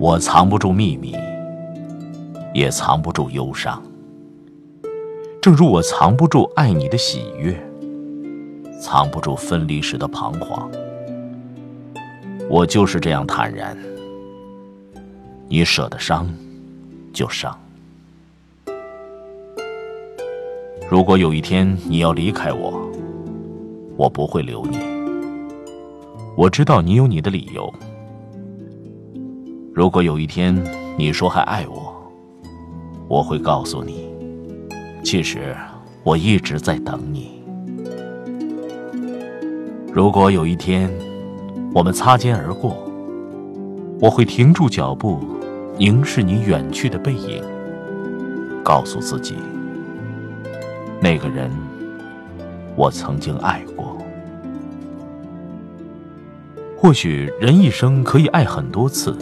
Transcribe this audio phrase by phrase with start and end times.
[0.00, 1.12] 我藏不住秘密，
[2.54, 3.82] 也藏不住忧伤。
[5.42, 7.52] 正如我藏不住爱你的喜悦，
[8.80, 10.70] 藏不住分离时的彷徨。
[12.48, 13.76] 我就是这样坦然。
[15.48, 16.32] 你舍得伤，
[17.12, 17.58] 就伤。
[20.88, 22.88] 如果有一天你要离开我，
[23.96, 24.78] 我不会留你。
[26.36, 27.74] 我知道你有你的理由。
[29.78, 30.52] 如果有一天
[30.96, 31.94] 你说还爱我，
[33.06, 34.10] 我会告诉你，
[35.04, 35.56] 其实
[36.02, 37.40] 我一直在等你。
[39.92, 40.90] 如果有一天
[41.72, 42.76] 我们擦肩而过，
[44.00, 45.20] 我会停住脚步，
[45.78, 47.40] 凝视你远去的背影，
[48.64, 49.36] 告诉自己，
[51.00, 51.52] 那个人
[52.74, 53.96] 我曾经爱过。
[56.76, 59.16] 或许人一生可以爱很多次。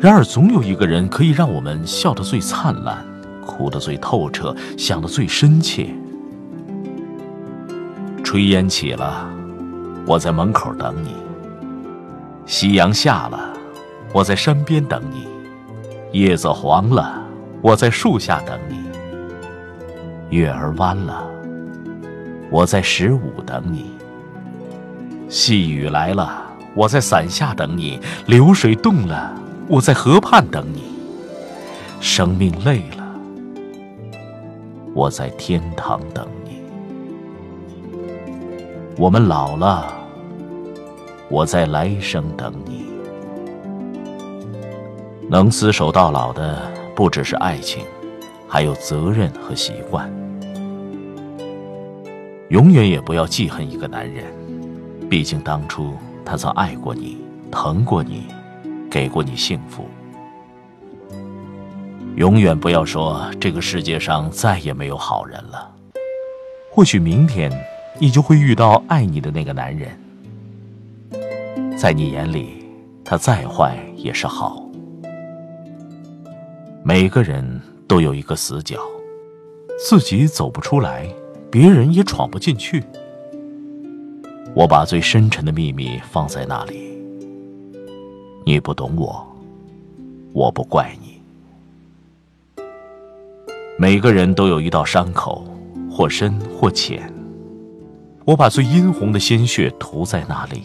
[0.00, 3.04] 然而，总有一个人可以让我们笑得最灿烂，
[3.44, 5.94] 哭得最透彻，想得最深切。
[8.24, 9.28] 炊烟起了，
[10.06, 11.10] 我在门口等你；
[12.46, 13.52] 夕阳下了，
[14.14, 15.28] 我在山边等你；
[16.18, 17.22] 叶子黄了，
[17.60, 18.76] 我在树下等你；
[20.30, 21.26] 月儿弯了，
[22.50, 23.84] 我在十五等你；
[25.28, 26.42] 细雨来了，
[26.74, 29.34] 我在伞下等你；流水动了。
[29.70, 30.82] 我在河畔等你，
[32.00, 33.14] 生命累了，
[34.92, 36.60] 我在天堂等你。
[38.98, 39.94] 我们老了，
[41.28, 42.86] 我在来生等你。
[45.28, 47.84] 能厮守到老的不只是爱情，
[48.48, 50.12] 还有责任和习惯。
[52.48, 54.24] 永远也不要记恨一个男人，
[55.08, 55.94] 毕竟当初
[56.24, 57.18] 他曾爱过你，
[57.52, 58.24] 疼过你。
[58.90, 59.86] 给过你幸福，
[62.16, 65.72] 永远不要说这个世界上再也没有好人了。
[66.72, 67.50] 或许明天
[68.00, 69.88] 你就会遇到爱你的那个男人，
[71.78, 72.64] 在你眼里，
[73.04, 74.68] 他再坏也是好。
[76.82, 78.80] 每个人都有一个死角，
[79.86, 81.08] 自己走不出来，
[81.48, 82.82] 别人也闯不进去。
[84.52, 86.89] 我把最深沉的秘密放在那里。
[88.44, 89.26] 你不懂我，
[90.32, 91.20] 我不怪你。
[93.78, 95.44] 每个人都有一道伤口，
[95.90, 97.12] 或深或浅。
[98.24, 100.62] 我把最殷红的鲜血涂在那里。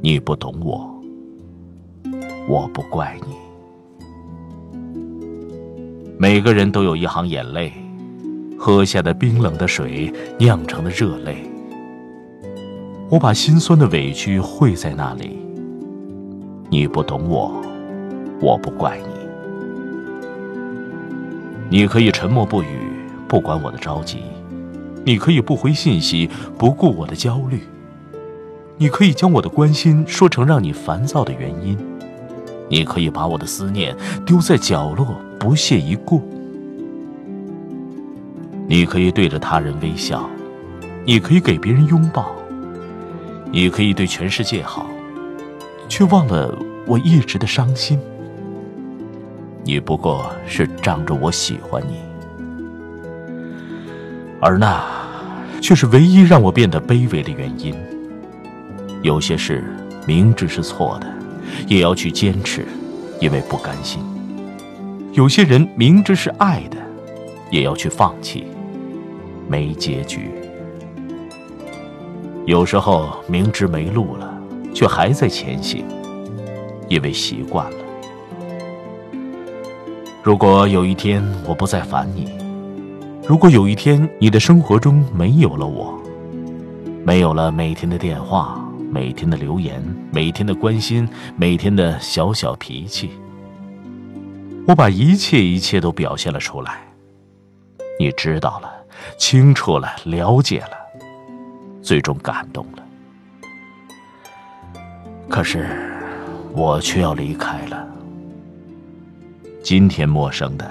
[0.00, 0.88] 你不懂我，
[2.48, 3.34] 我不怪你。
[6.18, 7.72] 每个人都有一行眼泪，
[8.58, 11.44] 喝下的冰冷的水酿成的热泪。
[13.08, 15.45] 我把心酸的委屈汇在那里。
[16.68, 17.62] 你不懂我，
[18.40, 19.14] 我不怪你。
[21.68, 22.66] 你可以沉默不语，
[23.28, 24.18] 不管我的着急；
[25.04, 26.28] 你可以不回信息，
[26.58, 27.58] 不顾我的焦虑；
[28.76, 31.76] 你可以将我的关心说成让你烦躁的原因；
[32.68, 36.20] 你可以把我的思念丢在角落，不屑一顾；
[38.66, 40.18] 你可以对着他人微笑；
[41.04, 42.24] 你可以给别人拥抱；
[43.52, 44.86] 你可以对全世界好。
[45.88, 47.98] 却忘了我一直的伤心。
[49.64, 51.96] 你不过是仗着我喜欢你，
[54.40, 54.84] 而那
[55.60, 57.74] 却是唯一让我变得卑微的原因。
[59.02, 59.64] 有些事
[60.06, 61.06] 明知是错的，
[61.66, 62.64] 也要去坚持，
[63.20, 64.00] 因为不甘心；
[65.12, 66.76] 有些人明知是爱的，
[67.50, 68.46] 也要去放弃，
[69.48, 70.30] 没结局。
[72.44, 74.35] 有时候明知没路了。
[74.76, 75.86] 却还在前行，
[76.86, 77.78] 因为习惯了。
[80.22, 82.28] 如果有一天我不再烦你，
[83.26, 85.98] 如果有一天你的生活中没有了我，
[87.06, 89.82] 没有了每天的电话、每天的留言、
[90.12, 93.12] 每天的关心、每天的小小脾气，
[94.66, 96.82] 我把一切一切都表现了出来，
[97.98, 98.70] 你知道了，
[99.16, 100.76] 清楚了，了解了，
[101.80, 102.85] 最终感动了。
[105.28, 105.68] 可是
[106.52, 107.86] 我却要离开了。
[109.62, 110.70] 今天陌生的，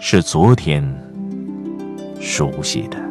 [0.00, 0.84] 是昨天
[2.20, 3.09] 熟悉的。